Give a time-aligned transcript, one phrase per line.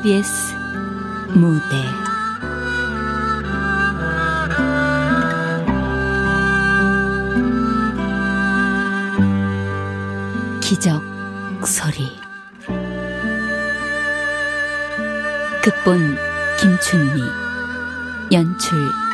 [0.00, 0.54] KBS
[1.34, 1.76] 무대.
[10.62, 11.02] 기적
[11.66, 12.18] 소리.
[15.62, 16.16] 극본
[16.58, 17.20] 김춘미.
[18.32, 19.09] 연출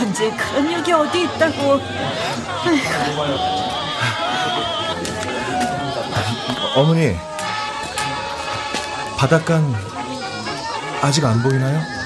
[0.00, 1.78] 천지에 그런 역이 어디 있다고.
[6.74, 7.18] 어머니,
[9.18, 9.74] 바닷간
[11.02, 11.99] 아직 안 보이나요?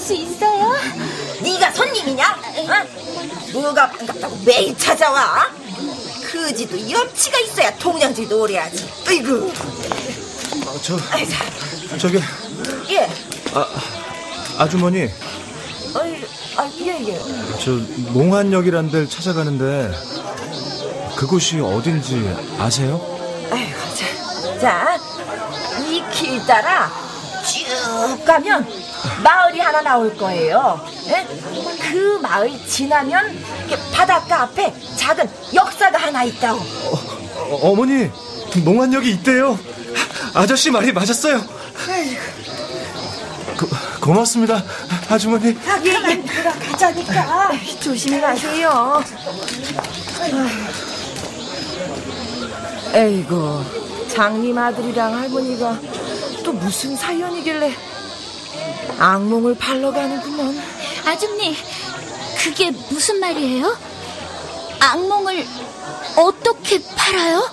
[0.00, 0.72] 수 있어요?
[1.42, 2.24] 네가 손님이냐?
[2.24, 3.50] 어?
[3.52, 5.48] 누가 반갑다고 매일 찾아와?
[6.30, 8.88] 그지도 염치가 있어야 통장지도 오래 하지.
[9.08, 9.52] 아이고.
[10.66, 11.32] 아, 저, 아이고.
[11.98, 12.20] 저기.
[12.90, 13.08] 예.
[13.54, 13.66] 아,
[14.58, 15.08] 아주머니.
[15.94, 16.24] 아이,
[16.56, 17.20] 아, 예, 예.
[17.64, 17.70] 저
[18.12, 19.92] 몽환역이란 데를 찾아가는데
[21.16, 23.00] 그곳이 어딘지 아세요?
[23.50, 24.98] 아이고, 자, 자,
[25.88, 26.90] 이 길 따라
[27.46, 28.66] 쭉 가면
[29.22, 30.80] 마을이 하나 나올 거예요.
[31.08, 31.26] 예?
[31.90, 33.44] 그 마을 지나면
[33.92, 36.60] 바닷가 앞에 작은 역사가 하나 있다고.
[37.62, 38.10] 어, 머니
[38.64, 39.58] 농안역이 있대요.
[40.34, 41.38] 아저씨 말이 맞았어요.
[43.58, 43.66] 고,
[44.02, 44.62] 고맙습니다,
[45.08, 45.58] 아주머니.
[45.62, 47.52] 가게만 돌아가자니까.
[47.80, 49.02] 조심히 가세요.
[52.92, 53.64] 에이고,
[54.08, 55.78] 장님 아들이랑 할머니가
[56.44, 57.74] 또 무슨 사연이길래
[58.98, 60.58] 악몽을 팔러 가는구먼.
[61.04, 61.56] 아줌니,
[62.38, 63.76] 그게 무슨 말이에요?
[64.80, 65.46] 악몽을
[66.16, 67.48] 어떻게 팔아요?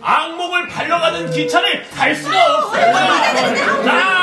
[0.00, 2.92] 악몽을 팔러가는 기차를 탈 수가 없어요.
[3.84, 4.22] 자,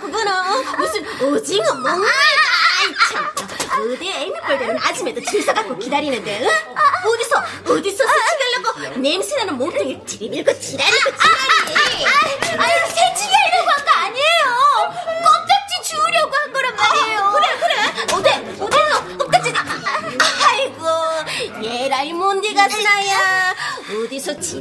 [0.00, 0.32] 그거는
[0.78, 2.02] 무슨 오징어 멍.
[2.02, 3.30] 아이 참.
[3.80, 6.48] 어디 애미뻘들은 아침에도 줄 서갖고 기다리는데, 응?
[7.08, 11.79] 어디서, 어디서 스치려고 냄새나는 몸뚱이 들이밀고 지랄이고 지랄이.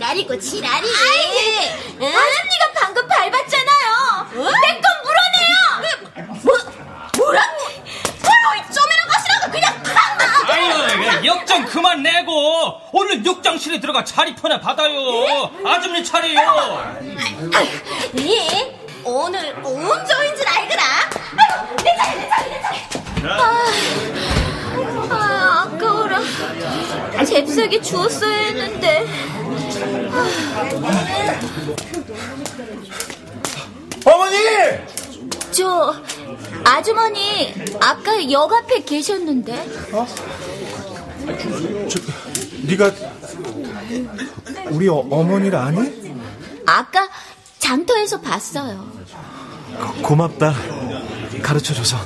[0.09, 0.88] 지랄이고 지랄이.
[2.02, 2.08] 응?
[2.08, 4.28] 아줌니가 방금 밟았잖아요.
[4.34, 6.40] 내건 물어내요.
[6.42, 6.58] 뭐,
[7.18, 7.70] 뭐라고?
[7.70, 15.52] 이 쪼매는 것이라고 그냥 팍 아유, 역정 그만 내고 오늘 육장실에 들어가 자리표나 받아요.
[15.66, 17.02] 아줌니 차례요.
[18.14, 20.84] 니 오늘 온조인 줄 알거라.
[21.38, 22.80] 아유, 내 자리, 내 자리, 내 자리.
[23.28, 23.66] 아,
[25.12, 26.20] 아 아까워라.
[27.26, 28.78] 잽싸게 주웠어야 했는데.
[34.06, 34.38] 어머니!
[35.52, 35.96] 저
[36.64, 39.53] 아주머니 아까 역 앞에 계셨는데.
[39.94, 40.06] 어?
[41.90, 42.00] 저,
[42.64, 42.91] 네가
[44.72, 46.14] 우리 어, 어머니를 아니?
[46.66, 47.09] 아까
[47.59, 48.88] 장터에서 봤어요.
[49.79, 50.53] 고, 고맙다.
[51.41, 51.97] 가르쳐줘서.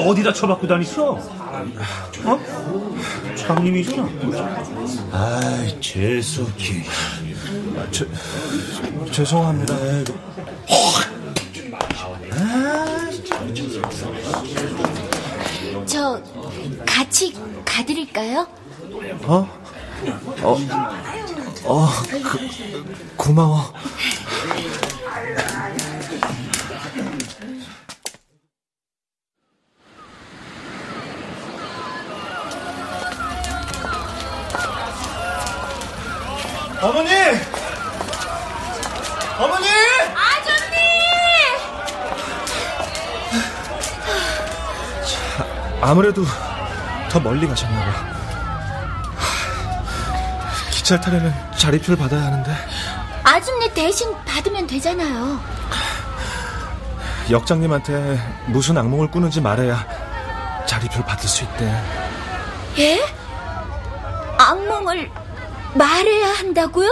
[0.00, 1.18] 어디다 쳐박고 다니어?
[2.24, 2.40] 어?
[3.36, 4.08] 장님이잖아.
[5.12, 6.84] 아이, 재수기.
[7.90, 8.04] 저,
[9.10, 9.74] 죄송합니다.
[15.86, 16.22] 저
[16.86, 17.34] 같이
[17.64, 18.46] 가드릴까요?
[19.24, 19.48] 어?
[20.42, 20.56] 어,
[21.64, 22.38] 어, 그,
[23.16, 23.72] 고마워.
[36.80, 37.10] 어머니!
[39.38, 39.66] 어머니!
[40.14, 40.76] 아줌니!
[45.80, 46.24] 아무래도
[47.10, 47.92] 더 멀리 가셨나 봐.
[50.70, 52.54] 기차를 타려면 자리표를 받아야 하는데
[53.24, 55.40] 아줌니 대신 받으면 되잖아요.
[57.30, 59.84] 역장님한테 무슨 악몽을 꾸는지 말해야
[60.66, 61.82] 자리표를 받을 수 있대.
[62.78, 63.00] 예?
[64.38, 65.10] 악몽을
[65.74, 66.88] 말해야 한다고요?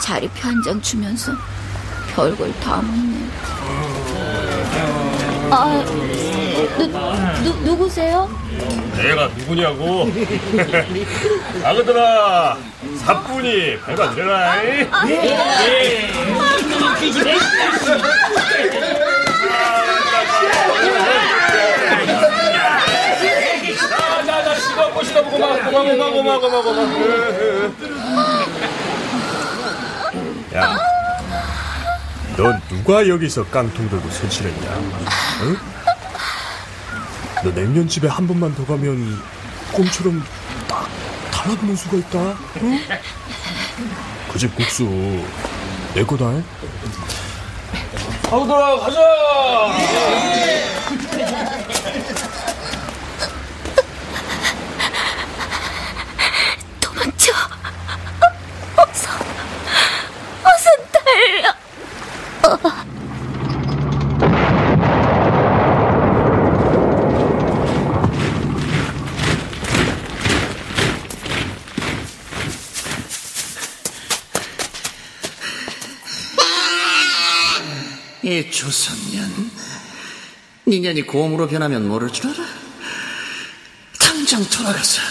[0.00, 1.32] 자리표 한 장 주면서
[2.14, 3.28] 별걸 다 묻네.
[5.50, 5.84] 아,
[6.78, 6.86] 누,
[7.42, 8.30] 누, 누구세요?
[8.96, 10.10] 내가 누구냐고?
[11.64, 12.56] 아그들아,
[13.04, 14.62] 사뿐히 배가 되라.
[14.62, 15.02] 나나.
[30.54, 30.76] 야,
[32.36, 34.70] 넌 누가 여기서 깡통 들고 설치했냐?
[35.42, 35.71] 응?
[37.42, 39.20] 너 냉면집에 한 번만 더 가면
[39.72, 40.22] 꽁처럼
[40.68, 40.88] 딱
[41.32, 42.18] 달라붙는 수가 있다.
[42.62, 42.78] 응?
[44.32, 44.84] 그 집 국수
[45.94, 46.32] 내 거다.
[46.32, 46.44] 잉?
[48.30, 49.00] 아우들아 가자.
[56.80, 57.32] 도망쳐.
[58.76, 59.10] 어서,
[60.44, 61.54] 어서 달려.
[78.32, 79.50] 이 조선년
[80.66, 82.36] 니년이 곰으로 변하면 모를 줄 알아?
[84.00, 85.02] 당장 돌아가서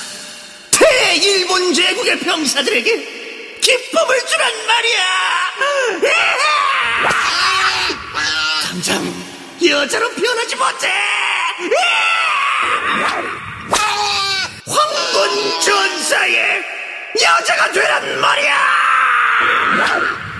[0.71, 4.99] 대일본 제국의 병사들에게 기쁨을 주란 말이야!
[8.63, 9.13] 당장
[9.67, 10.91] 여자로 변하지 못해!
[14.65, 16.63] 황군 전사의
[17.21, 20.30] 여자가 되란 말이야!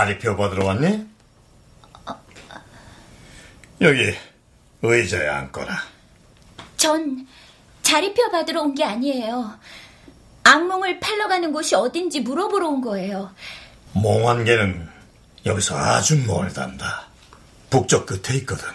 [0.00, 1.06] 자리표 받으러 왔니?
[3.82, 4.14] 여기
[4.80, 5.76] 의자에 앉거라.
[6.78, 7.26] 전
[7.82, 9.58] 자리표 받으러 온 게 아니에요.
[10.44, 13.30] 악몽을 팔러 가는 곳이 어딘지 물어보러 온 거예요.
[13.92, 14.88] 몽환계는
[15.44, 17.06] 여기서 아주 멀단다.
[17.68, 18.66] 북쪽 끝에 있거든.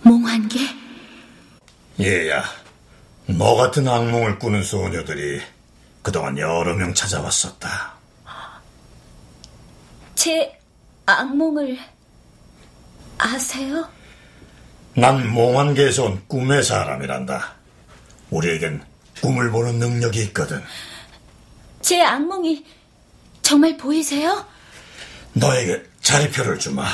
[0.00, 0.60] 몽환계?
[2.00, 2.42] 얘야,
[3.26, 5.42] 너 같은 악몽을 꾸는 소녀들이
[6.02, 7.93] 그동안 여러 명 찾아왔었다.
[10.24, 10.58] 제
[11.04, 11.78] 악몽을
[13.18, 13.86] 아세요?
[14.94, 17.52] 난 몽환계에서 온 꿈의 사람이란다.
[18.30, 18.82] 우리에겐
[19.20, 20.62] 꿈을 보는 능력이 있거든.
[21.82, 22.64] 제 악몽이
[23.42, 24.46] 정말 보이세요?
[25.34, 26.86] 너에게 자리표를 주마.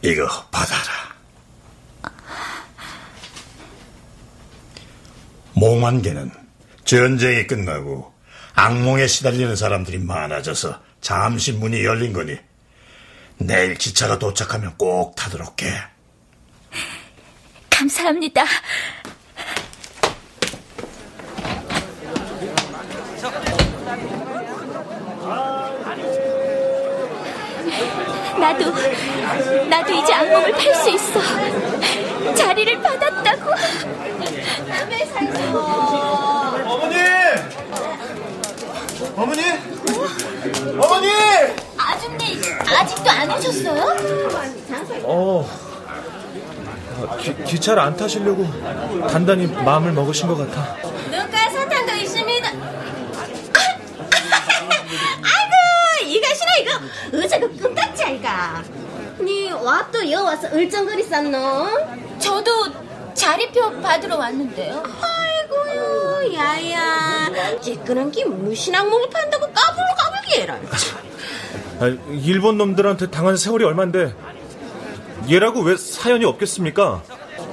[0.00, 0.87] 이거 받아라.
[5.68, 6.30] 몽환계는
[6.86, 8.14] 전쟁이 끝나고
[8.54, 12.38] 악몽에 시달리는 사람들이 많아져서 잠시 문이 열린 거니
[13.36, 15.68] 내일 기차가 도착하면 꼭 타도록 해.
[17.68, 18.44] 감사합니다.
[28.40, 28.72] 나도,
[29.68, 32.34] 나도 이제 악몽을 팔 수 있어.
[32.34, 34.17] 자리를 받았다고.
[36.64, 36.96] 어머니!
[39.16, 39.42] 어머니!
[40.78, 41.08] 어머니!
[41.76, 42.40] 아줌니, 아줌니.
[42.78, 43.96] 아직도 안 오셨어요?
[45.04, 45.48] 어,
[47.20, 48.46] 기, 기차를 안 타시려고
[49.08, 50.76] 단단히 마음을 먹으신 것 같아.
[51.10, 52.48] 눈가 사탕도 있습니다.
[54.88, 56.70] 아이고 이가시나 이거
[57.12, 58.62] 의자가 끔딱지 아이가.
[59.20, 61.68] 니 와또 여 와서 얼쩡거리 쌌노?
[62.20, 62.66] 저도
[63.18, 64.82] 자리표 받으러 왔는데요.
[65.02, 70.58] 아이고요 야야 찌끄는 게 무슨 악몽을 판다고 까불러 까불기 해라.
[71.80, 74.14] 아, 일본 놈들한테 당한 세월이 얼만데
[75.30, 77.02] 얘라고 왜 사연이 없겠습니까?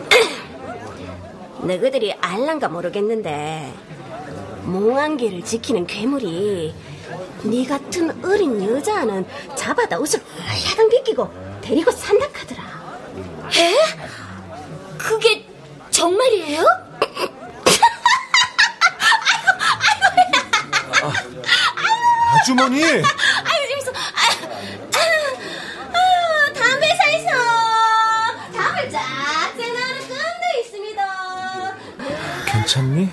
[1.61, 3.73] 너희들이 알란가 모르겠는데
[4.63, 6.73] 몽환계를 지키는 괴물이
[7.43, 11.31] 네 같은 어린 여자는 잡아다 옷을 하야당 벗기고
[11.61, 12.63] 데리고 산다 카더라
[13.57, 13.75] 에?
[14.97, 15.44] 그게
[15.95, 16.61] 정말이에요?
[22.35, 22.83] 아주머니!
[22.83, 23.01] 아유
[23.69, 24.29] 재밌어 아유,
[26.53, 27.29] 담배사에서
[28.53, 31.01] 담을 쫙 째나는 끈도 있습니다
[32.45, 33.09] 괜찮니?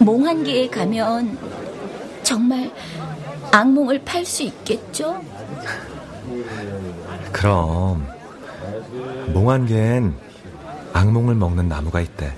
[0.00, 1.38] 몽환기에 가면
[2.22, 2.70] 정말
[3.50, 5.24] 악몽을 팔 수 있겠죠?
[7.32, 8.19] 그럼
[9.32, 10.14] 몽환계엔
[10.92, 12.34] 악몽을 먹는 나무가 있대.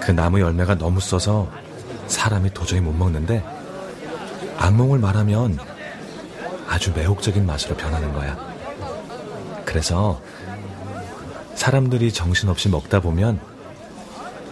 [0.00, 1.50] 그 나무 열매가 너무 써서
[2.06, 3.44] 사람이 도저히 못 먹는데
[4.58, 5.58] 악몽을 말하면
[6.68, 8.36] 아주 매혹적인 맛으로 변하는 거야.
[9.64, 10.20] 그래서
[11.54, 13.40] 사람들이 정신없이 먹다 보면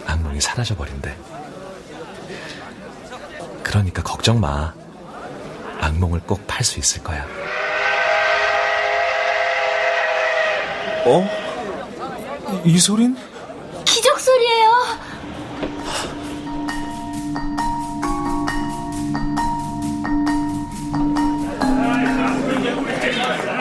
[0.05, 1.15] 악몽이 사라져 버린대.
[3.63, 4.73] 그러니까 걱정 마.
[5.79, 7.25] 악몽을 꼭 팔 수 있을 거야.
[11.05, 11.27] 어?
[12.65, 13.15] 이, 이 소린?
[13.85, 14.71] 기적 소리예요.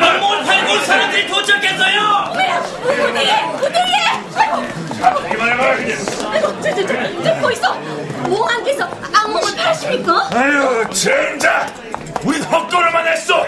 [0.01, 2.33] 악몽을 팔고 사람들이 도착했어요.
[7.23, 7.75] 듣고 있어
[8.29, 10.31] 몽환계에서 악몽을 파십니까?
[10.33, 11.67] 아유, 젠장!
[12.25, 13.39] 우린 헛걸음만 했어!
[13.39, 13.47] 와,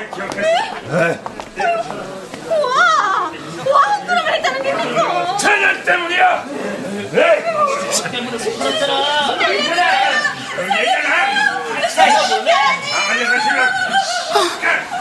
[3.72, 5.36] 와 헛구름을 했다는 겁니까?
[5.38, 6.44] 쟤네 때문이야!
[7.14, 7.44] 에이!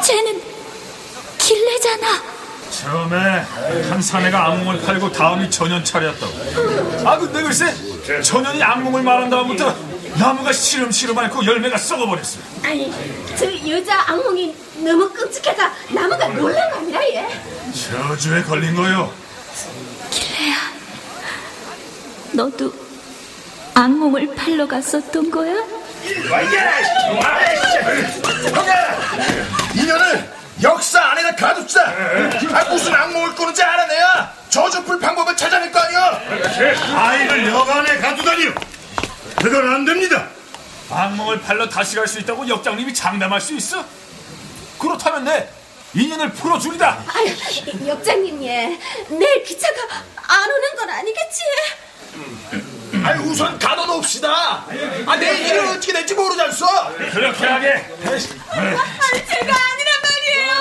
[0.03, 0.41] 쟤는
[1.37, 2.21] 길래잖아.
[2.71, 3.15] 처음에
[3.89, 7.07] 한 사내가 악몽을 팔고 다음이 전연 차례였다고.
[7.07, 7.73] 아 근데 글쎄
[8.21, 9.75] 전연이 악몽을 말한 다음부터
[10.15, 12.39] 나무가 시름시름 앓고 열매가 썩어버렸어.
[12.63, 12.93] 아니,
[13.37, 17.27] 저 여자 악몽이 너무 끔찍해서 나무가 놀란 거 아니라 얘.
[17.73, 19.11] 저주에 걸린 거요.
[20.11, 20.55] 길래야,
[22.33, 22.71] 너도
[23.75, 25.53] 악몽을 팔러 갔었던 거야?
[29.75, 31.81] 이년을 역사 안에다 가둡시다!
[32.53, 36.21] 아, 무슨 악몽을 꾸는지 알아내야 저주풀 방법을 찾아낼 거 아니야!
[36.95, 38.53] 아이를 여간에 가두다니요!
[39.37, 40.27] 그건 안 됩니다!
[40.91, 43.83] 악몽을 팔러 다시 갈 수 있다고 역장님이 장담할 수 있어?
[44.79, 45.49] 그렇다면 내
[45.95, 47.03] 인연을 풀어주리다.
[47.07, 49.75] 아유, 역장님 얘, 내일 기차가
[50.15, 51.41] 안 오는 건 아니겠지?
[53.03, 54.65] 아니, 우선 가둬놓읍시다!
[55.07, 56.65] 아, 내일 일은 어떻게 될지 모르지 않소?
[57.11, 57.69] 그렇게 하게.
[58.05, 58.19] 아니,
[59.27, 60.53] 제가 아니란 말이에요.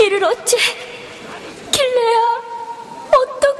[0.00, 0.56] 이를 어째?
[1.70, 2.18] 길래야,
[3.12, 3.51] 어떡해?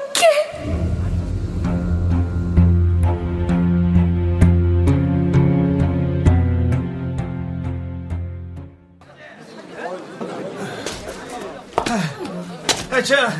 [13.04, 13.32] 자,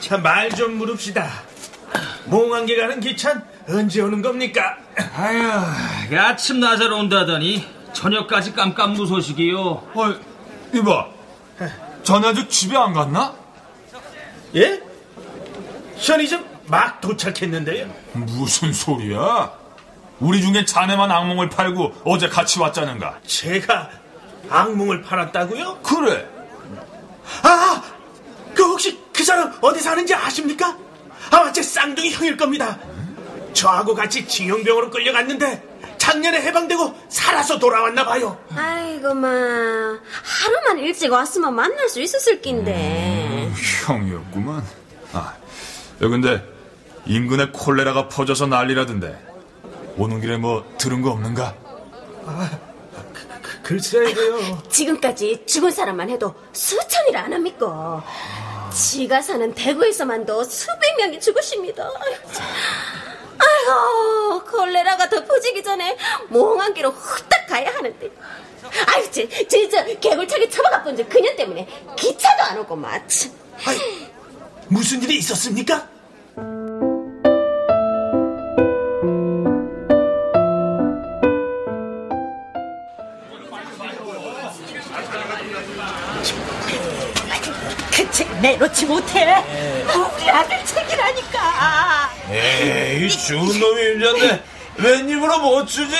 [0.00, 1.28] 자, 말 좀 물읍시다.
[2.26, 4.76] 몽환계 가는 기찬 언제 오는 겁니까?
[5.16, 9.60] 아휴, 그 아침 낮으로 온다더니 저녁까지 깜깜무소식이요.
[9.60, 10.14] 어,
[10.74, 11.06] 이봐.
[12.02, 13.34] 전에 아직 집에 안 갔나?
[14.56, 14.80] 예?
[16.04, 17.86] 편의점 막 도착했는데요.
[18.12, 19.52] 무슨 소리야?
[20.20, 23.18] 우리 중에 자네만 악몽을 팔고 어제 같이 왔자는가?
[23.26, 23.90] 제가
[24.50, 25.78] 악몽을 팔았다고요?
[25.82, 26.26] 그래.
[27.42, 27.82] 아,
[29.14, 30.76] 그 사람 어디 사는지 아십니까?
[31.30, 32.78] 아마 제 쌍둥이 형일 겁니다.
[33.52, 38.38] 저하고 같이 징용병으로 끌려갔는데 작년에 해방되고 살아서 돌아왔나 봐요.
[38.54, 39.28] 아이고, 마.
[39.28, 43.50] 하루만 일찍 왔으면 만날 수 있었을 낀데.
[43.86, 44.62] 형이었구만.
[45.14, 46.44] 아, 야, 근데
[47.06, 49.18] 인근에 콜레라가 퍼져서 난리라던데.
[49.96, 51.54] 오는 길에 뭐 들은 거 없는가?
[53.62, 54.62] 글쎄요.
[54.68, 58.04] 지금까지 죽은 사람만 해도 수천이라 안 합니까?
[58.74, 61.88] 지가 사는 대구에서만도 수백 명이 죽으십니다.
[62.32, 62.46] 참.
[63.38, 64.44] 아이고
[65.08, 65.96] 덮어지기 전에
[66.28, 68.10] 몽한 길로 후딱 가야 하는데.
[68.86, 71.66] 아유, 저, 저, 저, 개굴차게 처박아 본저 그녀 때문에
[71.96, 73.30] 기차도 안 오고 마치.
[73.64, 73.78] 아이,
[74.68, 75.93] 무슨 일이 있었습니까?
[88.48, 89.42] 내놓지 못해.
[89.88, 92.10] 우리 아들 책이라니까.
[92.30, 94.44] 에이, 죽은 놈이 임자인데
[94.76, 95.96] 웬 입으로 못 주지?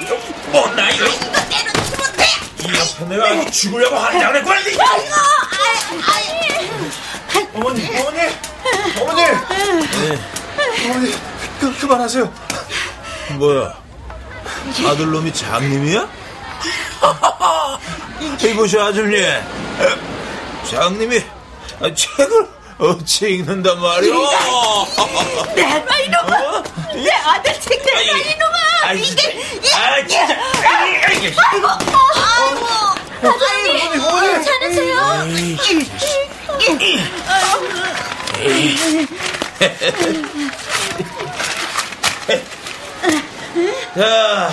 [0.54, 2.26] 뭐나 이거 이거 내놓지 못해.
[2.60, 4.60] 이 앞에 내가 죽으려고 하지 않았구나.
[4.62, 5.16] 이- 아이고,
[5.52, 7.48] 아이, 아이.
[7.56, 8.20] 어머니, 어머니,
[9.02, 9.22] 어머니,
[10.86, 11.16] 어머니,
[11.60, 12.34] 그, 그만하세요.
[13.32, 13.74] 뭐야?
[14.88, 16.08] 아들놈이 장님이야?
[18.44, 19.18] 이보시 아줌니
[20.70, 21.22] 장님이
[21.96, 22.48] 책을
[22.78, 24.14] 어찌 읽는단 말이오
[25.56, 26.64] 내놔 이놈아.
[26.94, 28.56] 내 아들 책 내놔 아이, 이놈아.
[28.84, 29.30] 아이, 진짜.
[29.30, 30.38] 이게 아, 진짜.
[30.64, 31.08] 아이고,
[31.52, 31.68] 아이고.
[33.22, 34.04] 사장님, 어,
[34.44, 34.96] 잘하세요.
[43.96, 44.50] 자,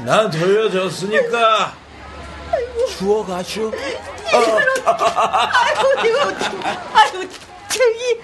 [0.00, 1.74] 난 돌려줬으니까
[2.98, 3.72] 주워가시오
[4.84, 6.78] 아이고 이거 어떡해.
[6.92, 7.28] 아이고
[7.68, 8.20] 책이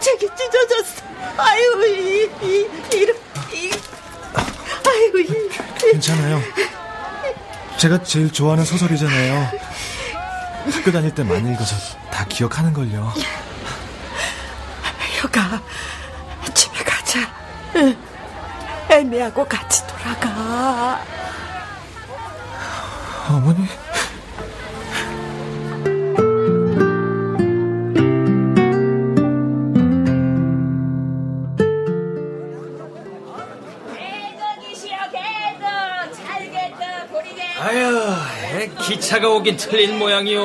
[0.00, 1.02] 책이 찢어졌어.
[1.36, 3.16] 아이고 이, 이 이런
[3.52, 3.70] 이
[4.86, 5.48] 아이고 이
[5.78, 6.40] 괜찮아요.
[7.76, 9.50] 제가 제일 좋아하는 소설이잖아요.
[10.72, 11.76] 학교 다닐 때 많이 읽어서
[12.10, 13.12] 다 기억하는 걸요.
[15.22, 15.62] 효가
[16.54, 17.20] 집에 가자.
[17.76, 17.96] 응.
[18.90, 21.02] 애미하고 같이 돌아가.
[23.28, 23.66] 어머니.
[37.62, 38.14] 아유,
[38.80, 40.40] 기차가 오긴 틀린 모양이요.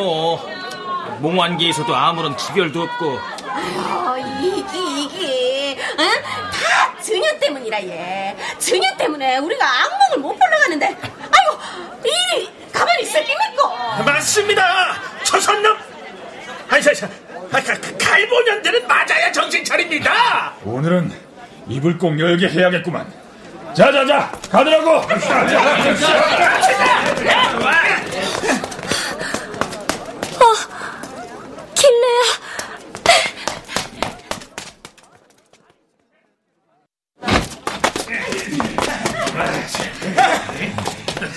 [1.19, 3.05] 몽환기에서도 아무런 기별도 없고.
[3.07, 5.77] 어, 이기, 이기.
[5.97, 6.07] 응?
[6.21, 8.35] 다 증여 때문이라, 얘.
[8.59, 10.97] 증여 때문에 우리가 악몽을 못 보러 가는데.
[13.23, 14.04] 끼입니까?
[14.06, 14.95] 맞습니다.
[15.23, 15.78] 저선놈.
[16.69, 20.54] 아이, 저, 저, 아, 가- 가- 갈보년들은 맞아야 정신 차립니다.
[20.63, 21.12] 오늘은
[21.67, 23.12] 입을 꼭 열게 해야겠구만.
[23.75, 25.01] 자자자 가더라고.
[31.75, 33.36] 길래야.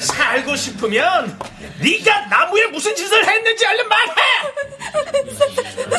[0.01, 1.39] 살고 싶으면
[1.81, 4.13] 네가 나무에 무슨 짓을 했는지 얼른 말해.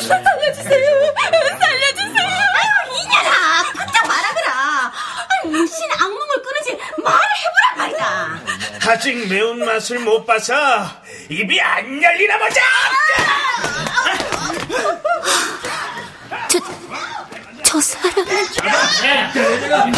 [0.00, 1.14] 살려주세요.
[1.60, 2.26] 살려주세요.
[2.26, 3.62] 아유, 이년아.
[3.72, 4.92] 부탁 말하거라.
[5.28, 8.40] 아니, 무슨 악몽을 꾸는지 말을 해보란 말이다.
[8.90, 10.54] 아직 매운맛을 못 봐서
[11.28, 12.60] 입이 안 열리나 보자.
[16.48, 16.58] 저,
[17.62, 19.90] 저 사람은 뭐라고?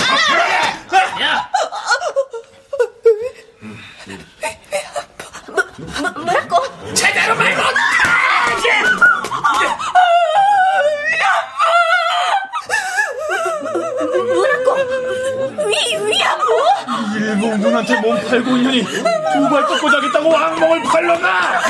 [18.33, 21.61] 팔고 있느니 두발 꺾고 자겠다고 악몽을 팔러나.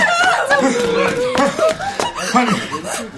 [2.34, 2.50] 아니,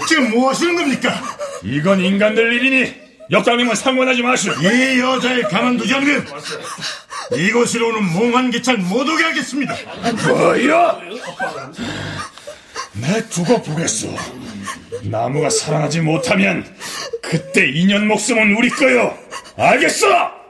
[0.08, 1.22] 지금 뭐 하시는 겁니까?
[1.62, 2.94] 이건 인간들 일이니
[3.30, 4.52] 역장님은 상관하지 마시오.
[4.54, 6.26] 이 여자를 가만두지 않으면
[7.36, 9.74] 이곳으로 오는 몽환 기차를 못 오게 하겠습니다.
[10.28, 11.00] 뭐요?
[12.92, 14.14] 내 두고 보겠소.
[15.02, 16.64] 나무가 살아나지 못하면
[17.20, 19.16] 그때 인연 목숨은 우리 거요.
[19.58, 20.43] 알겠어?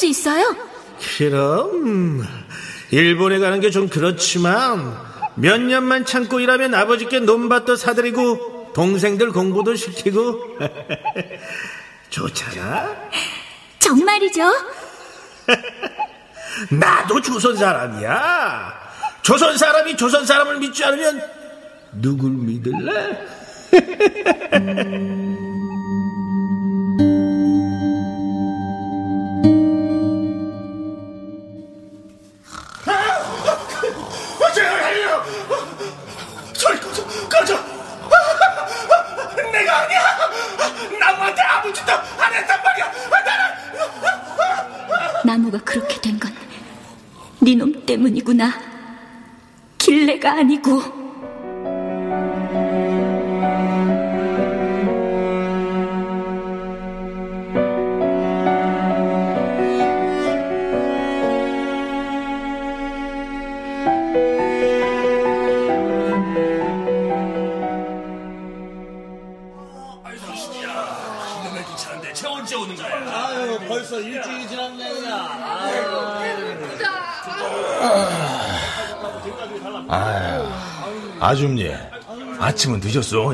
[0.00, 0.56] 수 있어요?
[1.18, 2.26] 그럼
[2.90, 4.96] 일본에 가는 게 좀 그렇지만
[5.36, 10.56] 몇 년만 참고 일하면 아버지께 논밭도 사드리고 동생들 공부도 시키고
[12.10, 12.96] 좋잖아.
[13.78, 14.42] 정말이죠?
[16.70, 18.80] 나도 조선 사람이야.
[19.22, 21.22] 조선 사람이 조선 사람을 믿지 않으면
[21.92, 23.18] 누굴 믿을래?
[45.24, 46.30] 나무가 그렇게 된 건
[47.42, 48.52] 네 놈 때문이구나.
[49.78, 50.99] 길래가 아니고.
[81.20, 81.70] 아줌니,
[82.38, 83.32] 아침은 늦었어.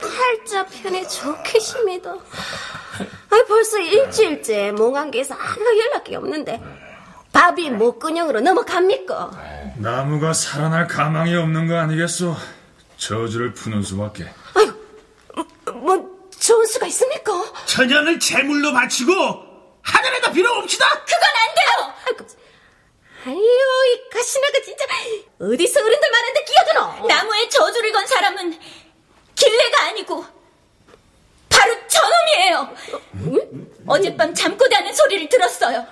[0.00, 2.10] 팔자 편에 좋게 심해도.
[2.12, 6.62] 아, 벌써 일주일째 몽안개에서 아무 연락이 없는데.
[7.32, 9.30] 밥이 목근형으로 넘어갑니까?
[9.76, 12.34] 나무가 살아날 가망이 없는 거 아니겠소?
[12.96, 14.26] 저주를 푸는 수밖에.
[15.74, 16.08] 뭐,
[16.40, 17.32] 좋은 수가 있습니까?
[17.66, 19.12] 천연을 제물로 바치고
[19.82, 20.86] 하늘에다 빌어옵시다.
[20.88, 21.68] 그건 안 돼요!
[23.26, 24.84] 아유, 이 가시나가 진짜
[25.40, 27.06] 어디서 어른들 많은데 끼어드노?
[27.08, 28.58] 나무에 저주를 건 사람은
[29.34, 30.24] 길래가 아니고
[31.48, 32.74] 바로 저놈이에요.
[33.86, 35.84] 어젯밤 잠꼬대하는 소리를 들었어요.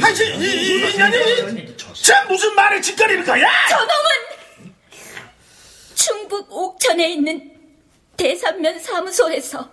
[0.00, 3.46] 하지, 이, 년이 쟤 무슨 말에 짓거리는 거야?
[3.68, 4.74] 저놈은
[5.94, 7.50] 충북 옥천에 있는
[8.16, 9.70] 대산면 사무소에서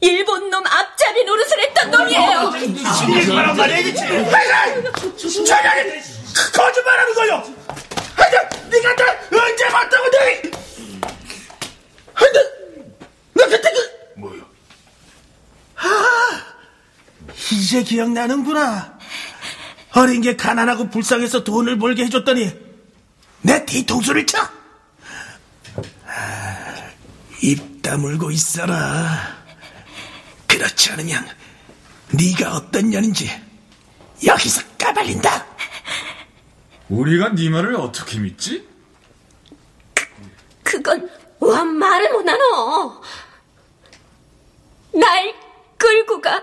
[0.00, 2.50] 일본 놈 앞잡이 노릇을 했던 놈이에요.
[2.50, 3.94] 거짓말한 말이야, 이게.
[3.94, 4.24] 천연이
[6.52, 7.54] 거짓말하는 거요.
[8.14, 9.04] 하여튼 네가 나
[9.42, 10.42] 언제 봤다고 내?
[12.14, 12.42] 하여튼
[13.34, 14.42] 나 그때 그 뭐요?
[15.76, 16.42] 아,
[17.52, 18.96] 이제 기억나는구나.
[19.94, 22.52] 어린 게 가난하고 불쌍해서 돈을 벌게 해줬더니
[23.40, 24.38] 내 뒤통수를 쳐.
[26.06, 26.90] 아,
[27.42, 29.35] 입 다물고 있어라.
[30.66, 31.28] 그렇지 않으면
[32.10, 33.30] 네가 어떤 년인지
[34.26, 35.46] 여기서 까발린다.
[36.88, 38.66] 우리가 네 말을 어떻게 믿지?
[40.64, 43.00] 그건 와 말을 못하노.
[44.94, 45.34] 날
[45.78, 46.42] 끌고 가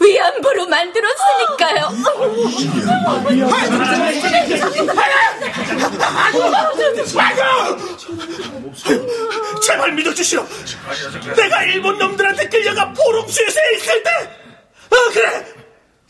[0.00, 1.90] 위안부로 만들었으니까요.
[9.66, 10.46] 제발 믿어주시오.
[11.36, 14.10] 내가 일본 놈들한테 끌려가 포름수에서 있을 때,
[14.90, 15.44] 어 그래,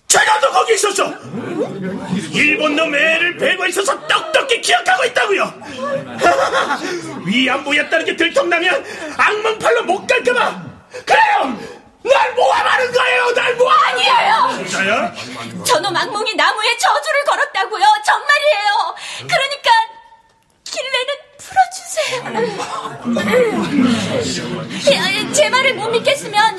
[0.06, 1.10] 제가도 거기 있었어.
[2.32, 5.54] 일본 놈 애를 베고 있어서 똑똑히 기억하고 있다고요.
[7.24, 8.84] 위안부였다는 게 들통나면
[9.16, 10.62] 악몽팔로 못 갈까봐.
[11.06, 11.58] 그래요.
[12.04, 13.30] 날 모함하는 거예요.
[13.34, 14.64] 날 모함하는 아니에요.
[14.68, 15.14] 진짜야?
[15.64, 17.84] 저놈 악몽이 나무에 저주를 걸었다고요.
[18.04, 18.94] 정말이에요.
[19.28, 19.70] 그러니까
[20.64, 22.24] 길래는 풀어주세요.
[24.94, 26.59] 야, 제 말을 못 믿겠으면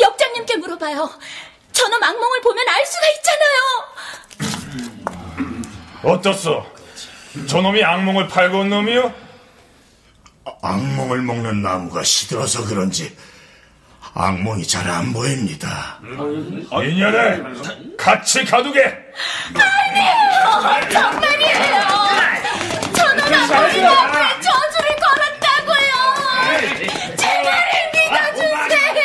[0.00, 1.10] 역장님께 물어봐요.
[1.72, 3.58] 저놈 악몽을 보면 알 수가 있잖아요.
[6.04, 6.66] 어떻소?
[7.46, 9.12] 저놈이 악몽을 팔고 온 놈이요?
[10.62, 13.16] 악몽을 먹는 나무가 시들어서 그런지
[14.14, 16.00] 악몽이 잘 안 보입니다.
[16.72, 18.80] 인연을 같이 가두게.
[19.54, 20.88] 아니에요.
[20.90, 21.78] 정말이에요.
[24.40, 25.92] 저주를 걸었다고요.
[27.16, 29.04] 제 말을 믿어주세요.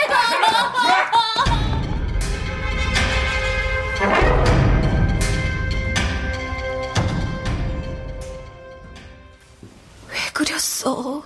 [10.09, 11.23] 왜 그렸어?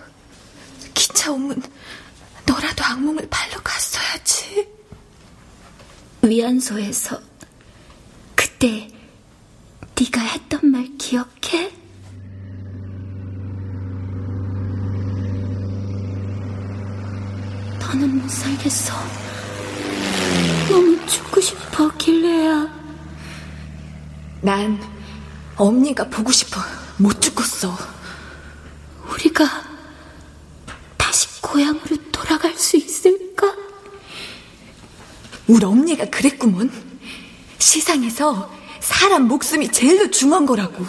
[0.94, 1.62] 기차 오면
[2.46, 4.68] 너라도 악몽을 팔러 갔어야지.
[6.22, 7.20] 위안소에서
[8.36, 8.90] 그때
[10.00, 11.72] 네가 했던 말 기억해?
[17.88, 18.94] 더는 못 살겠어.
[20.70, 22.68] 너무 죽고 싶어, 길래야.
[24.42, 24.78] 난
[25.56, 26.60] 엄니가 보고 싶어.
[26.98, 27.78] 못 죽겠어.
[29.10, 29.64] 우리가
[30.98, 33.56] 다시 고향으로 돌아갈 수 있을까?
[35.48, 36.70] 우리 엄니가 그랬구먼.
[37.58, 40.86] 시상에서 사람 목숨이 제일로 중요한 거라고.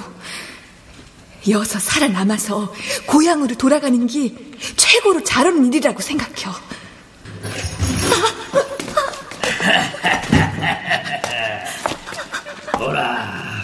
[1.49, 2.75] 여서 살아남아서
[3.07, 4.35] 고향으로 돌아가는 게
[4.77, 6.35] 최고로 잘하는 일이라고 생각해.
[12.73, 13.63] 보라,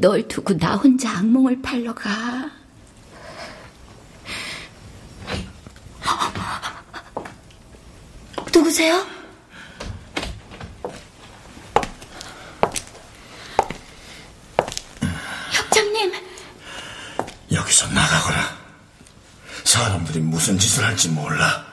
[0.00, 2.50] 널 두고 나 혼자 악몽을 팔러 가?
[8.52, 9.06] 누구세요?
[15.52, 16.12] 혁장님,
[17.52, 18.56] 여기서 나가거라.
[19.64, 21.64] 사람들이 무슨 짓을 할지 몰라.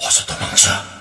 [0.00, 0.97] 어서 도망쳐.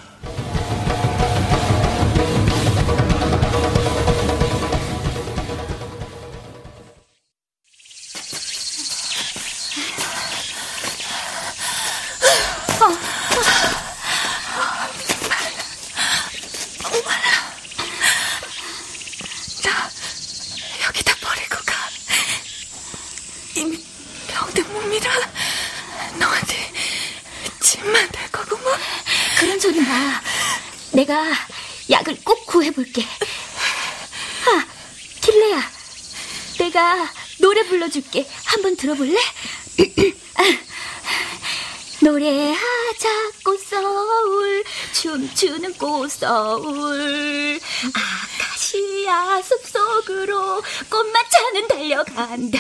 [46.28, 47.58] 서울.
[47.94, 52.60] 아카시아 숲속으로 꽃마차는 달려간다.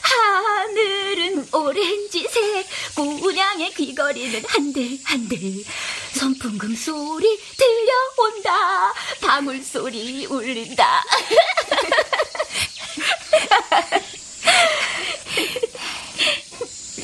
[0.00, 5.64] 하늘은 오렌지색姑냥의 귀걸이는 한들한들
[6.12, 8.94] 선풍금 소리 들려온다.
[9.20, 11.02] 방울 소리 울린다.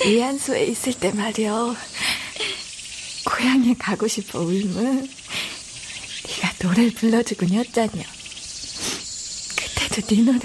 [0.04, 1.74] 위안소에 있을 때 말이여
[3.26, 5.08] 고향에 가고 싶어 울면
[6.26, 8.02] 네가 노래를 불러주곤 였잖여
[9.56, 10.40] 그때도 네 노래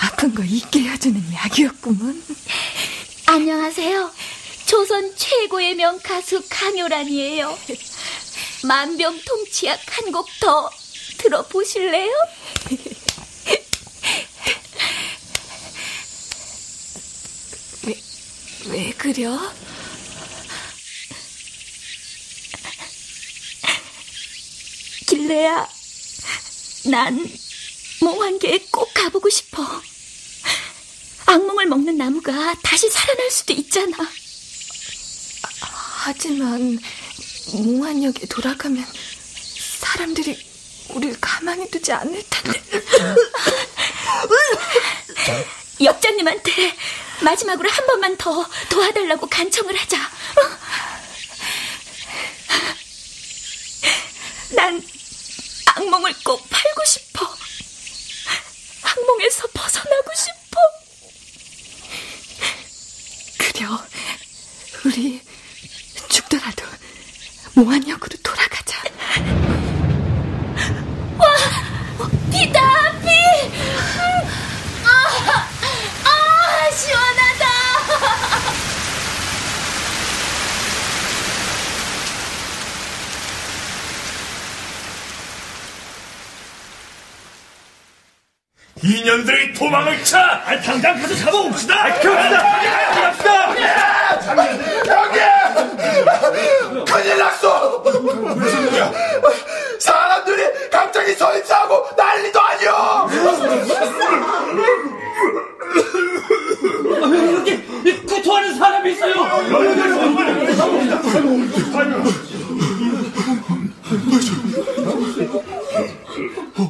[0.00, 2.22] 아픈 거 잊게 해주는 약이었구먼
[3.26, 4.10] 안녕하세요.
[4.66, 7.56] 조선 최고의 명가수 강요란이에요.
[8.64, 10.68] 만병통치약 한 곡 더
[11.18, 12.10] 들어보실래요?
[17.86, 17.94] 왜,
[18.66, 19.38] 왜 그려?
[25.30, 25.68] 길래야,
[26.86, 27.30] 난
[28.00, 29.64] 몽환계에 꼭 가보고 싶어.
[31.26, 33.96] 악몽을 먹는 나무가 다시 살아날 수도 있잖아.
[36.02, 36.80] 하지만
[37.52, 38.84] 몽환역에 돌아가면
[39.78, 40.36] 사람들이
[40.88, 42.62] 우릴 가만히 두지 않을 텐데
[45.80, 46.76] 역장님한테
[47.20, 49.96] 마지막으로 한 번만 더 도와달라고 간청을 하자.
[49.96, 50.60] 어?
[54.56, 54.82] 난
[55.76, 57.26] 악몽을 꼭 팔고 싶어.
[58.82, 60.58] 악몽에서 벗어나고 싶어.
[63.38, 63.78] 그려
[64.84, 65.20] 우리
[66.08, 66.64] 죽더라도
[67.54, 68.76] 몽환역으로 돌아가자
[71.18, 72.60] 와, 비다,
[73.00, 73.08] 비!
[74.84, 75.48] 아,
[76.04, 77.46] 아, 시원하다!
[88.90, 90.42] 이년들이 도망을 차!
[90.64, 91.94] 당장 가서 잡아옵시다!
[92.00, 93.52] 갑시다!
[94.84, 95.20] 형님!
[96.84, 97.84] 큰일 났어!
[99.78, 103.06] 사람들이 갑자기 설치하고 난리도 아니야!
[107.36, 107.62] 여기
[108.06, 109.14] 구토하는 사람이 있어요.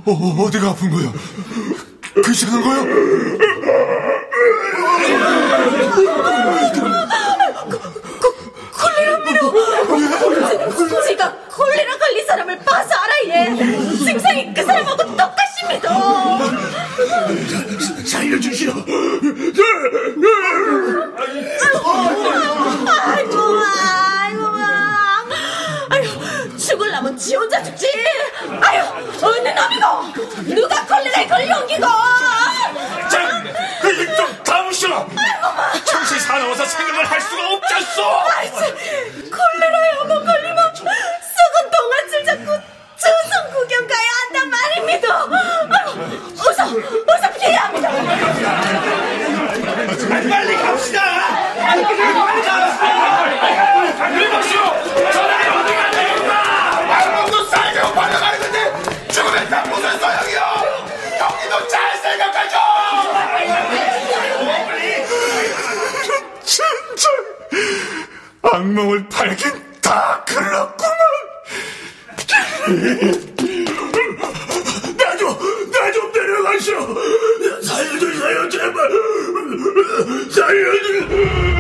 [0.07, 1.13] 어, 어디가 아픈 거야?
[2.31, 3.50] 괜찮은 거야?
[80.40, 81.50] 살려주세요.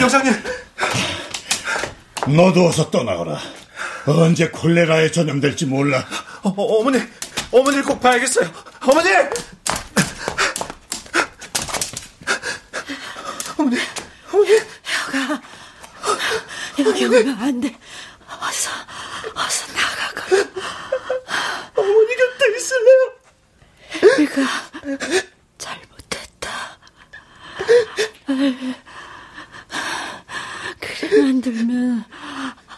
[0.00, 0.32] 역장님!
[2.36, 3.57] 너도 어서 떠나거라.
[4.16, 6.06] 언제 콜레라에 전염될지 몰라.
[6.42, 6.98] 어, 어 머니,
[7.52, 8.50] 어머니를 꼭 봐야겠어요.
[8.86, 9.08] 어머니!
[13.58, 13.76] 어머니,
[14.32, 14.52] 어머니.
[14.54, 15.42] 여가
[16.78, 17.76] 여기 오면 안 돼.
[18.40, 18.70] 어서
[19.34, 20.44] 어서 나가거라.
[21.74, 23.12] 어머니 곁에 있을래요?
[24.14, 24.42] 우리가
[25.58, 26.78] 잘못했다.
[30.80, 32.04] 그래 만들면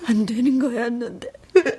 [0.07, 1.75] 안 되는 거였는데 내가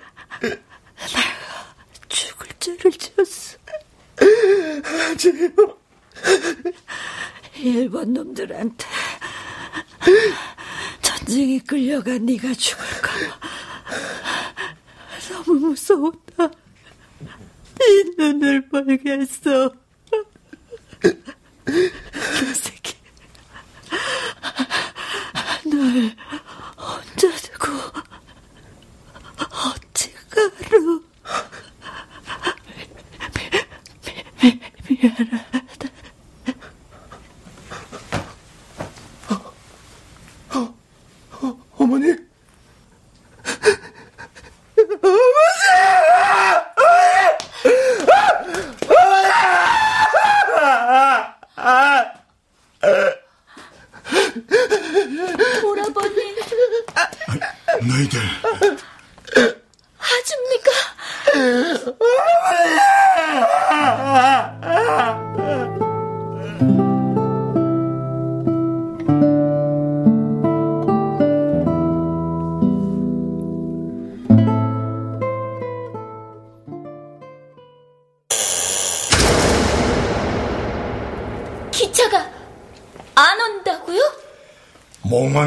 [2.07, 3.57] 죽을 죄를 지었어.
[5.17, 5.67] 제발.
[7.57, 8.85] 일본 놈들한테
[11.01, 11.59] 전쟁에
[12.11, 13.11] 끌려가 네가 죽을까
[15.29, 16.49] 너무 무서웠다.
[17.79, 19.73] 이 눈을 멀게 했어.
[20.99, 22.95] 그 새끼
[25.63, 26.15] 널
[26.77, 27.71] 혼자 두고
[29.39, 31.03] 어찌가로
[34.41, 35.60] 미, 미, 미안하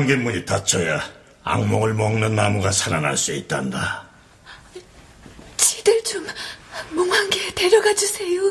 [0.04, 1.00] 몽환계 문이 닫혀야
[1.44, 4.06] 악몽을 먹는 나무가 살아날 수 있단다.
[5.56, 6.26] 지들 좀
[6.90, 8.42] 몽환계에 데려가 주세요.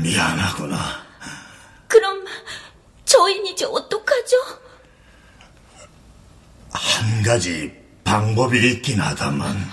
[0.00, 1.04] 미안하구나.
[1.88, 2.24] 그럼
[3.04, 4.36] 저희는 이제 어떡하죠?
[6.70, 7.72] 한 가지
[8.04, 9.68] 방법이 있긴 하다만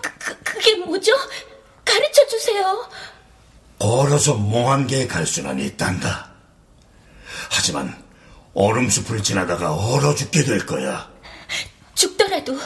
[0.00, 1.12] 그, 그게 뭐죠?
[1.84, 2.88] 가르쳐 주세요.
[3.78, 6.30] 걸어서 몽환계에 갈 수는 있단다.
[7.50, 8.09] 하지만
[8.54, 11.08] 얼음숲을 지나다가 얼어 죽게 될 거야.
[11.94, 12.58] 죽더라도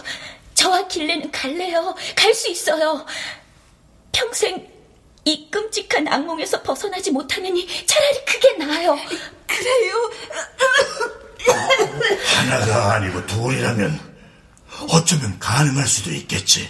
[0.55, 1.95] 저와 길래는 갈래요.
[2.17, 3.05] 갈 수 있어요.
[4.13, 4.67] 평생
[5.25, 8.97] 이 끔찍한 악몽에서 벗어나지 못하느니 차라리 그게 나아요.
[9.47, 10.11] 그래요?
[12.37, 14.15] 하나가 아니고 둘이라면
[14.91, 16.69] 어쩌면 가능할 수도 있겠지.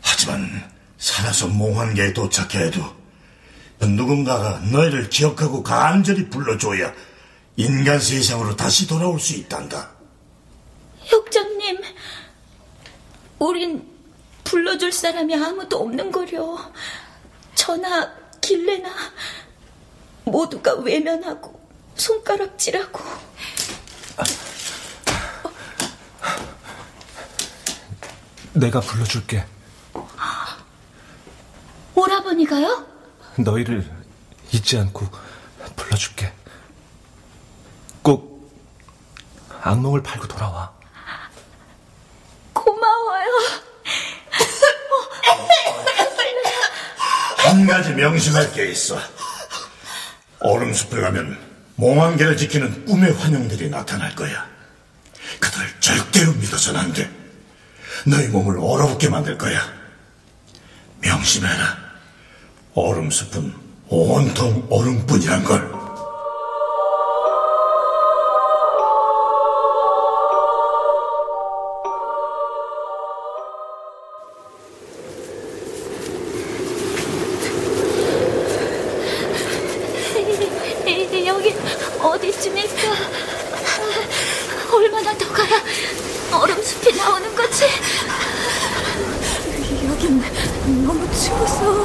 [0.00, 3.00] 하지만 살아서 몽환계에 도착해도
[3.80, 6.92] 누군가가 너희를 기억하고 간절히 불러줘야
[7.60, 9.90] 인간 세상으로 다시 돌아올 수 있단다.
[11.00, 11.78] 혁장님,
[13.38, 13.86] 우린
[14.44, 16.56] 불러줄 사람이 아무도 없는 거려.
[17.54, 18.90] 저나 길래나
[20.24, 21.60] 모두가 외면하고
[21.96, 22.98] 손가락질하고.
[28.54, 29.44] 내가 불러줄게.
[31.94, 32.86] 오라버니가요?
[33.36, 33.86] 너희를
[34.50, 35.06] 잊지 않고
[35.76, 36.32] 불러줄게.
[38.02, 38.50] 꼭
[39.62, 40.72] 악몽을 팔고 돌아와.
[42.52, 43.26] 고마워요.
[47.38, 48.98] 한 가지 명심할 게 있어.
[50.40, 51.38] 얼음숲에 가면
[51.76, 54.46] 몽환계를 지키는 꿈의 환영들이 나타날 거야.
[55.38, 57.10] 그들 절대로 믿어서는 안 돼.
[58.06, 59.60] 너희 몸을 얼어붙게 만들 거야.
[61.00, 61.78] 명심해라.
[62.74, 63.54] 얼음숲은
[63.88, 65.79] 온통 얼음뿐이란 걸.
[82.02, 82.82] 어디쯤일까?
[84.72, 85.60] 얼마나 더 가야
[86.32, 87.64] 얼음숲이 나오는 거지?
[89.86, 90.22] 여긴
[90.86, 91.84] 너무 추워서.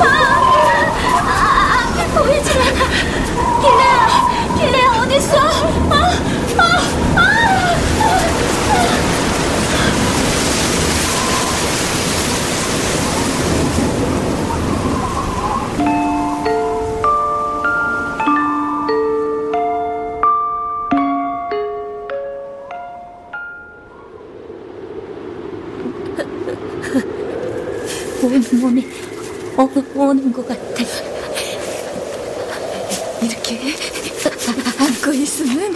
[0.00, 0.04] 아,
[1.78, 2.80] 앞이 보이지 않아.
[3.60, 5.36] 길래야, 길래야 어딨어?
[5.90, 5.94] 아,
[6.58, 6.60] 아,
[7.16, 7.20] 아.
[8.72, 9.11] 온
[30.12, 30.60] 어, 오는 것 같아.
[33.22, 33.74] 이렇게
[34.78, 35.74] 안고 있으면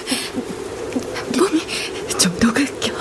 [1.39, 1.63] 몸이
[2.19, 2.93] 좀 녹을겨.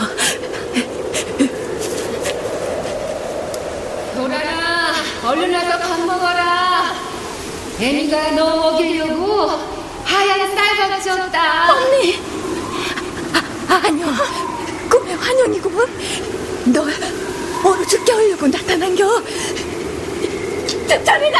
[4.16, 4.94] 도라라,
[5.26, 6.94] 얼른 와서 밥 먹어라.
[7.82, 9.50] 애미가 너 먹이려고
[10.06, 11.74] 하얀 쌀밥 줬다.
[11.74, 12.18] 언니!
[13.68, 14.08] 아, 아니요.
[14.90, 15.88] 꿈의 환영이구먼.
[16.68, 16.82] 너
[17.66, 19.22] 어느 죽게 하려고 나타난겨.
[20.88, 21.40] 저, 저리 가!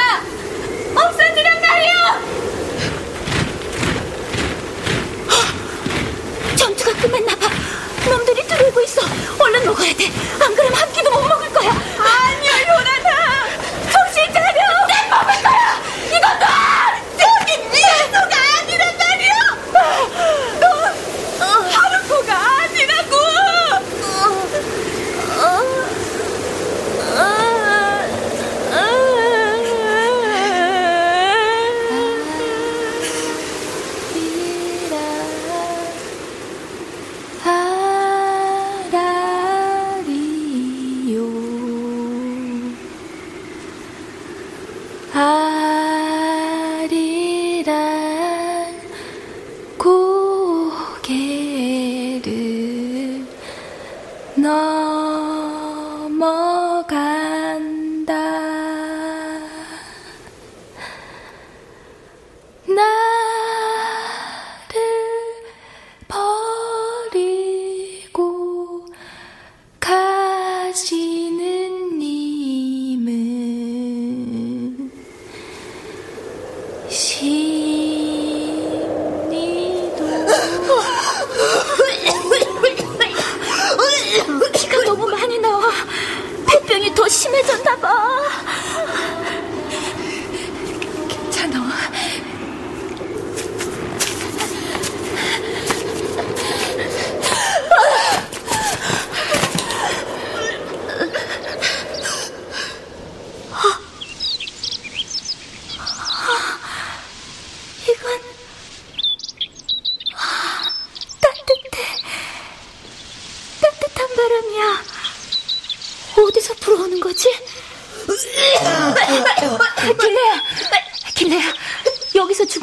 [0.96, 2.22] 없어지란 말이야!
[6.56, 7.50] 전투가 끝났나 봐.
[8.10, 9.02] 놈들이 들어오고 있어.
[9.40, 10.06] 얼른 먹어야 돼.
[10.40, 10.85] 안 그러면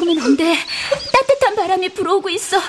[0.03, 0.55] 죽으면 안 돼.
[1.11, 2.59] 따뜻한 바람이 불어오고 있어.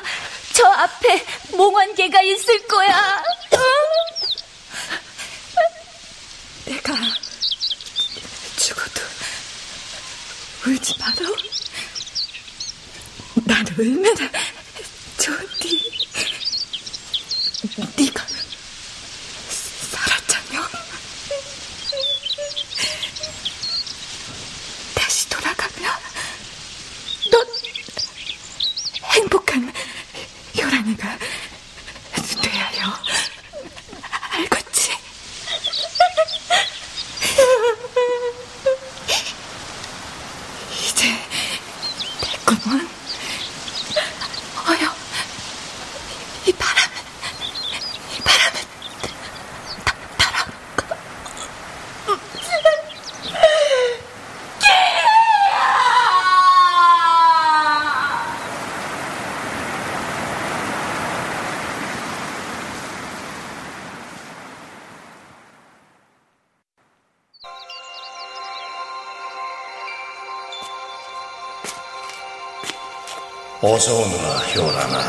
[0.53, 1.25] 저 앞에
[1.57, 2.74] 몽환개가 있을 거야.
[73.75, 75.03] 어서 오너라, 효란아.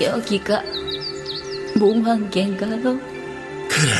[0.00, 0.62] 여기가
[1.78, 2.80] 몽환계인가요?
[3.68, 3.92] 그래.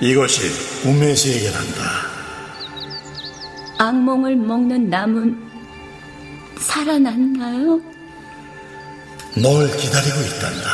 [0.00, 0.40] 이것이
[0.82, 1.82] 꿈의 세계란다.
[3.78, 5.40] 악몽을 먹는 나무는
[6.58, 7.80] 살아났나요?
[9.36, 10.68] 널 기다리고 있단다.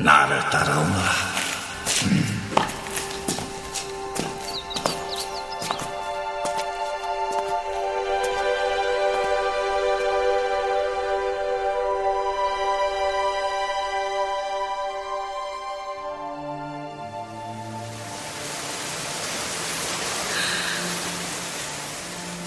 [0.00, 1.25] 나를 따라오너라.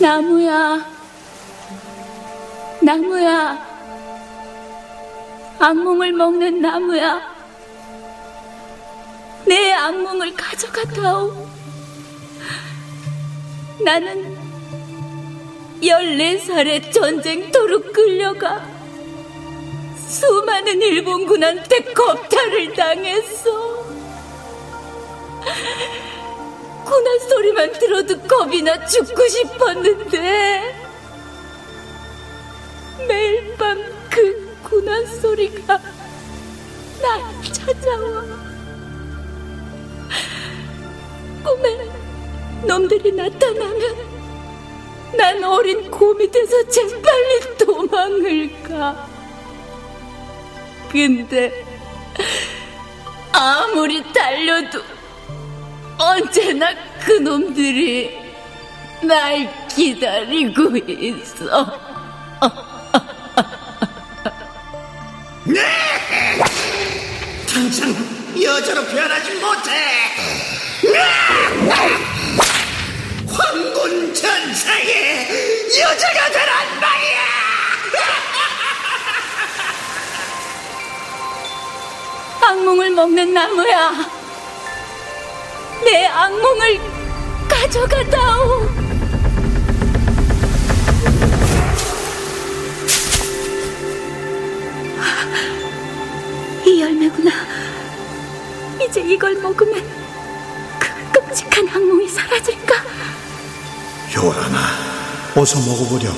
[0.10, 0.84] 나무야,
[2.82, 3.64] 나무야,
[5.60, 7.22] 악몽을 먹는 나무야,
[9.46, 11.48] 내 악몽을 가져갔다오.
[13.86, 14.36] 나는
[15.80, 18.66] 14살에 전쟁터로 끌려가
[20.08, 23.80] 수많은 일본군한테 겁탈을 당했어.
[26.90, 30.76] 군한 소리만 들어도 겁이 나 죽고 싶었는데.
[33.08, 35.80] 매일 밤그 군한 소리가
[37.02, 38.24] 날 찾아와.
[41.44, 41.92] 꿈에
[42.66, 44.10] 놈들이 나타나면
[45.16, 49.08] 난 어린 곰이 돼서 재빨리 도망을 가
[50.92, 51.66] 근데
[53.32, 54.99] 아무리 달려도
[56.00, 56.74] 언제나
[57.06, 58.18] 그놈들이
[59.04, 61.78] 날 기다리고 있어.
[65.44, 65.62] 네!
[67.52, 67.94] 당장
[68.42, 69.72] 여자로 변하지 못해!
[70.84, 71.00] 네!
[73.30, 75.28] 황군 전사의
[75.82, 77.20] 여자가 되란 말이야!
[82.42, 84.19] 악몽을 먹는 나무야.
[85.84, 86.80] 내 악몽을
[87.48, 88.70] 가져가다오.
[96.66, 97.32] 이 열매구나.
[98.82, 99.84] 이제 이걸 먹으면
[100.80, 102.76] 그 끔찍한 악몽이 사라질까?
[104.16, 104.58] 요란아,
[105.36, 106.14] 어서 먹어보렴.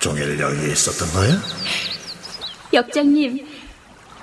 [0.00, 1.40] 종일 여기 있었던 거야?
[2.72, 3.46] 역장님,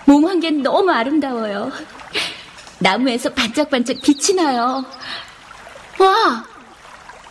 [0.05, 1.71] 몽환계는 너무 아름다워요.
[2.79, 4.83] 나무에서 반짝반짝 빛이 나요.
[5.99, 6.43] 와,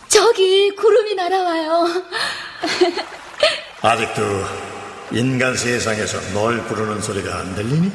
[0.07, 2.03] 저기 구름이 날아와요.
[3.81, 4.21] 아직도
[5.11, 7.91] 인간 세상에서 널 부르는 소리가 안 들리니?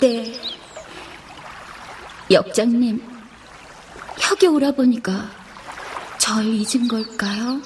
[0.00, 0.40] 네.
[2.30, 3.02] 역장님,
[4.18, 5.30] 혁이 오라 보니까
[6.18, 7.60] 절 잊은 걸까요?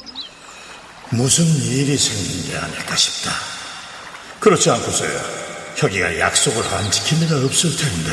[1.11, 3.31] 무슨 일이 생긴 게 아닐까 싶다.
[4.41, 5.21] 그렇지 않고서야
[5.77, 8.11] 혁이가 약속을 안 지킬 리가 없을 텐데.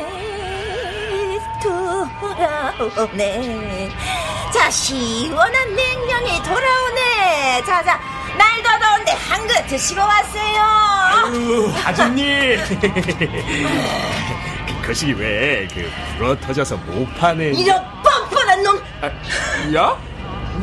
[0.00, 3.90] 돌아오네, 돌아오네.
[4.52, 7.62] 자, 시원한 냉면이 돌아오네.
[7.66, 7.98] 자, 자,
[8.36, 10.62] 날 더 더운데 한 그릇 드시고 왔어요.
[10.62, 12.60] 아유, 아줌님.
[14.90, 15.88] 그것이 왜그
[16.18, 18.82] 불어 터져서 못 파는 이런 뻔뻔한 놈!
[19.76, 19.96] 야?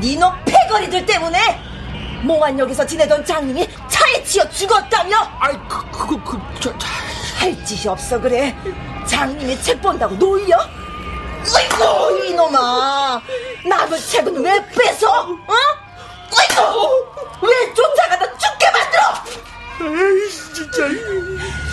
[0.01, 1.61] 니놈 패거리들 때문에
[2.23, 5.17] 몽환역에서 지내던 장님이 차에 치여 죽었다며?
[5.39, 6.87] 아이, 그, 그거, 그, 저, 저...
[7.37, 8.53] 할 짓이 없어, 그래.
[9.05, 10.57] 장님이 책 본다고 놀려?
[10.57, 13.21] 어이구, 이놈아.
[13.65, 15.07] 남의 책은 왜 뺏어?
[15.09, 15.53] 어?
[16.31, 19.03] 어이구, 왜 쫓아가다 죽게 만들어?
[19.95, 21.66] 에이, 진짜.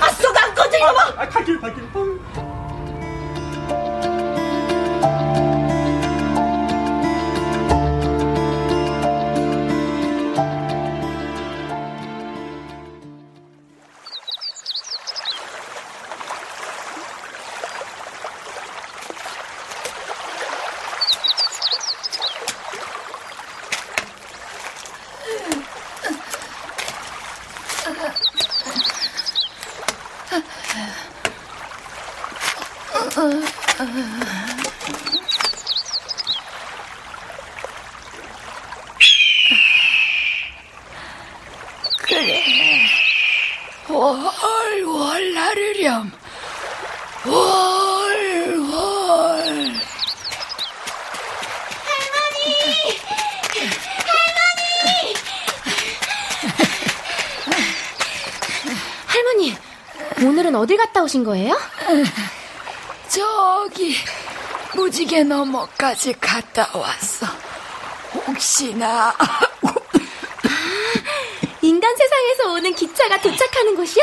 [0.00, 1.14] 아쏘가 안 꺼져, 이놈아.
[1.16, 1.82] 아, 갈길, 갈길.
[61.12, 61.60] 오신 거예요?
[63.08, 63.94] 저기
[64.74, 67.26] 무지개 너머까지 갔다 왔어.
[68.26, 69.14] 혹시나
[71.60, 74.02] 인간 세상에서 오는 기차가 도착하는 곳이요?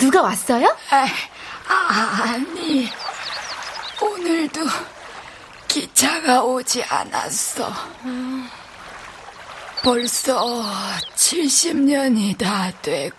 [0.00, 0.76] 누가 왔어요?
[1.68, 2.90] 아니
[4.02, 4.62] 오늘도
[5.68, 7.72] 기차가 오지 않았어.
[9.84, 10.64] 벌써
[11.14, 12.72] 70년이 다.
[12.82, 13.12] 기적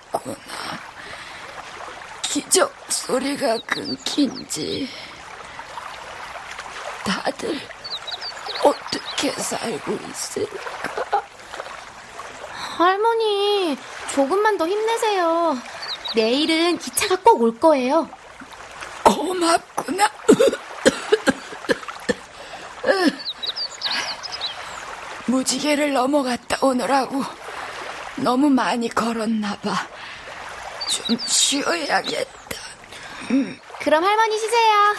[3.05, 4.89] 소리가 끊긴 지
[7.03, 7.59] 다들
[8.63, 11.21] 어떻게 살고 있을까?
[12.77, 13.77] 할머니,
[14.13, 15.55] 조금만 더 힘내세요.
[16.15, 18.09] 내일은 기차가 꼭 올 거예요.
[19.03, 20.09] 고맙구나.
[25.27, 27.23] 무지개를 넘어갔다 오느라고
[28.17, 29.87] 너무 많이 걸었나 봐.
[30.89, 32.34] 좀 쉬어야겠다.
[33.81, 34.95] 그럼 할머니 쉬세요.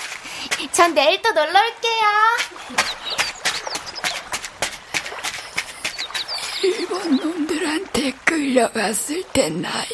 [0.73, 2.07] 전 내일 또 놀러 올게요.
[6.63, 9.87] 일본 놈들한테 끌려갔을 때 나이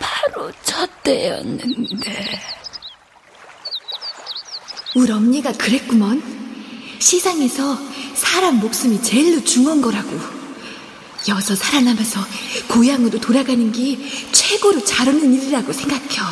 [0.00, 2.40] 바로 저 때였는데
[4.94, 6.42] 우리 엄니가 그랬구먼.
[6.98, 7.78] 시상에서
[8.14, 10.42] 사람 목숨이 제일로 중요한 거라고.
[11.28, 12.20] 여서 살아남아서
[12.68, 13.96] 고향으로 돌아가는 게
[14.32, 16.22] 최고로 잘하는 일이라고 생각혀.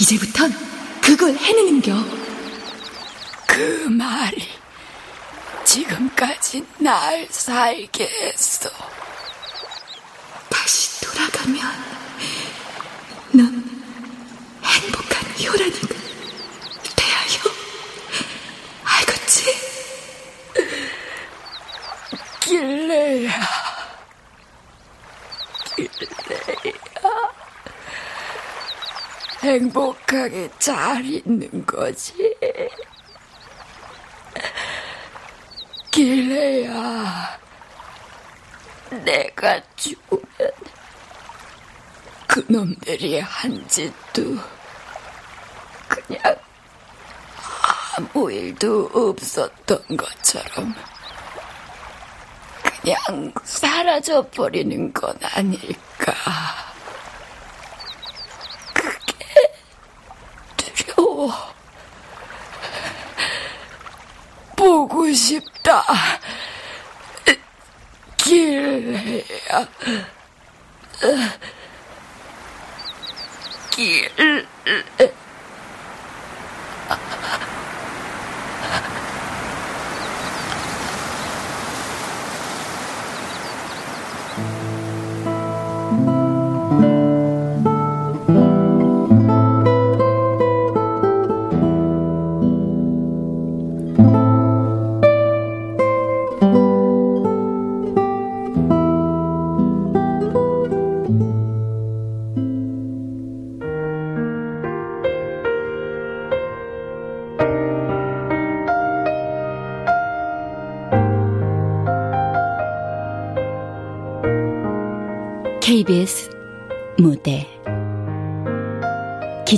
[0.00, 0.52] 이제부턴
[1.00, 1.92] 그걸 해내는겨.
[3.46, 4.46] 그 말이
[5.64, 8.70] 지금까지 날 살게 했어.
[10.48, 11.60] 다시 돌아가면
[13.32, 13.64] 넌
[14.62, 15.88] 행복한 효란이가
[16.96, 17.54] 돼야요.
[18.84, 19.56] 알겠지?
[22.40, 23.28] 길래야.
[23.28, 23.67] 길래야.
[29.48, 32.36] 행복하게 잘 있는 거지.
[35.90, 37.38] 길래야.
[39.04, 40.52] 내가 죽으면
[42.26, 44.36] 그놈들이 한 짓도
[45.88, 46.36] 그냥
[47.96, 50.74] 아무 일도 없었던 것처럼
[52.62, 56.14] 그냥 사라져 버리는 건 아닐까.
[58.74, 59.52] 그게
[64.54, 65.82] 보고 싶다.
[68.16, 69.68] 길래야.
[73.70, 74.46] 길래.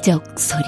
[0.01, 0.62] 기적 소리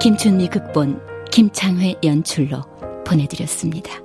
[0.00, 1.00] 김춘미 극본
[1.32, 2.62] 김창회 연출로
[3.04, 4.03] 보내드렸습니다.